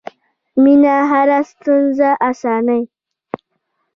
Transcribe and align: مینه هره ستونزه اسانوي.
مینه 0.63 0.95
هره 1.11 1.39
ستونزه 1.51 2.09
اسانوي. 2.29 2.83